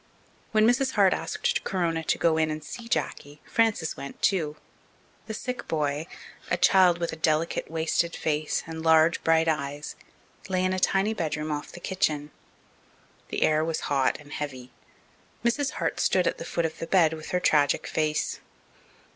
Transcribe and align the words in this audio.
When 0.51 0.65
Mrs. 0.65 0.93
Hart 0.93 1.13
asked 1.13 1.63
Corona 1.63 2.03
to 2.05 2.17
go 2.17 2.35
in 2.37 2.49
and 2.49 2.63
see 2.63 2.87
Jacky, 2.87 3.39
Frances 3.45 3.95
went 3.95 4.19
too. 4.19 4.55
The 5.27 5.33
sick 5.35 5.67
boy, 5.67 6.07
a 6.49 6.57
child 6.57 6.97
with 6.97 7.13
a 7.13 7.15
delicate, 7.15 7.69
wasted 7.69 8.15
face 8.15 8.63
and 8.65 8.81
large, 8.83 9.23
bright 9.23 9.47
eyes, 9.47 9.95
lay 10.49 10.63
in 10.63 10.73
a 10.73 10.79
tiny 10.79 11.13
bedroom 11.13 11.51
off 11.51 11.71
the 11.71 11.79
kitchen. 11.79 12.31
The 13.27 13.43
air 13.43 13.63
was 13.63 13.81
hot 13.93 14.17
and 14.19 14.33
heavy. 14.33 14.71
Mrs. 15.45 15.73
Hart 15.73 15.99
stood 15.99 16.25
at 16.25 16.39
the 16.39 16.45
foot 16.45 16.65
of 16.65 16.79
the 16.79 16.87
bed 16.87 17.13
with 17.13 17.29
her 17.29 17.39
tragic 17.39 17.85
face. 17.85 18.39